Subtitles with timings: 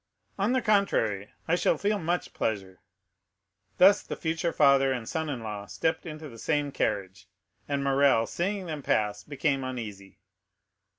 [0.39, 2.81] "On the contrary, I shall feel much pleasure."
[3.77, 7.27] Thus, the future father and son in law stepped into the same carriage,
[7.67, 10.17] and Morrel, seeing them pass, became uneasy.